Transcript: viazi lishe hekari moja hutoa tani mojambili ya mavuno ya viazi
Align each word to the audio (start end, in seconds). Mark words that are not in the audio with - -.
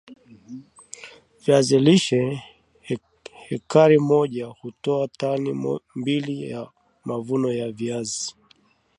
viazi 1.45 1.77
lishe 1.85 2.21
hekari 3.49 3.97
moja 3.99 4.45
hutoa 4.45 5.07
tani 5.07 5.53
mojambili 5.53 6.49
ya 6.49 6.71
mavuno 7.05 7.53
ya 7.53 7.71
viazi 7.71 8.35